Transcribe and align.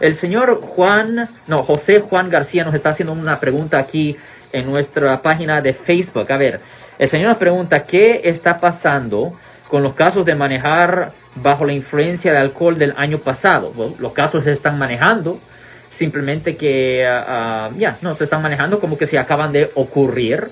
El 0.00 0.16
señor 0.16 0.60
Juan, 0.60 1.28
no, 1.46 1.58
José 1.58 2.00
Juan 2.00 2.28
García 2.28 2.64
nos 2.64 2.74
está 2.74 2.88
haciendo 2.88 3.12
una 3.12 3.38
pregunta 3.38 3.78
aquí 3.78 4.16
en 4.52 4.66
nuestra 4.66 5.22
página 5.22 5.62
de 5.62 5.72
Facebook. 5.72 6.32
A 6.32 6.36
ver, 6.36 6.60
el 6.98 7.08
señor 7.08 7.28
nos 7.28 7.38
pregunta, 7.38 7.84
¿qué 7.84 8.22
está 8.24 8.58
pasando 8.58 9.38
con 9.68 9.84
los 9.84 9.94
casos 9.94 10.24
de 10.24 10.34
manejar 10.34 11.12
bajo 11.36 11.64
la 11.64 11.74
influencia 11.74 12.32
de 12.32 12.38
alcohol 12.38 12.76
del 12.76 12.92
año 12.96 13.18
pasado? 13.18 13.72
los 14.00 14.12
casos 14.12 14.42
se 14.42 14.50
están 14.50 14.80
manejando, 14.80 15.38
simplemente 15.90 16.56
que 16.56 17.06
ah, 17.06 17.70
ya, 17.76 17.96
no, 18.00 18.16
se 18.16 18.24
están 18.24 18.42
manejando 18.42 18.80
como 18.80 18.98
que 18.98 19.06
se 19.06 19.16
acaban 19.16 19.52
de 19.52 19.70
ocurrir 19.76 20.50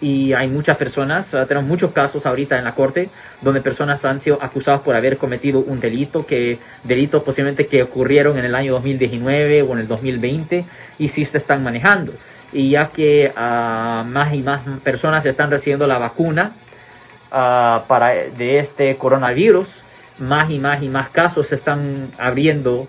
y 0.00 0.32
hay 0.32 0.48
muchas 0.48 0.76
personas, 0.76 1.34
uh, 1.34 1.44
tenemos 1.46 1.68
muchos 1.68 1.92
casos 1.92 2.24
ahorita 2.26 2.56
en 2.58 2.64
la 2.64 2.72
corte 2.72 3.08
donde 3.40 3.60
personas 3.60 4.04
han 4.04 4.20
sido 4.20 4.38
acusadas 4.40 4.80
por 4.80 4.94
haber 4.94 5.16
cometido 5.18 5.60
un 5.60 5.80
delito, 5.80 6.24
que 6.26 6.58
delitos 6.84 7.22
posiblemente 7.22 7.66
que 7.66 7.82
ocurrieron 7.82 8.38
en 8.38 8.44
el 8.44 8.54
año 8.54 8.72
2019 8.74 9.62
o 9.62 9.72
en 9.72 9.78
el 9.80 9.88
2020 9.88 10.64
y 10.98 11.08
sí 11.08 11.24
se 11.24 11.38
están 11.38 11.62
manejando. 11.64 12.12
Y 12.52 12.70
ya 12.70 12.88
que 12.88 13.32
uh, 13.34 14.04
más 14.04 14.32
y 14.32 14.42
más 14.42 14.62
personas 14.82 15.26
están 15.26 15.50
recibiendo 15.50 15.86
la 15.86 15.98
vacuna 15.98 16.52
uh, 17.30 17.86
para, 17.86 18.08
de 18.10 18.58
este 18.58 18.96
coronavirus, 18.96 19.82
más 20.20 20.50
y 20.50 20.58
más 20.58 20.82
y 20.82 20.88
más 20.88 21.08
casos 21.10 21.48
se 21.48 21.54
están 21.56 22.08
abriendo 22.18 22.88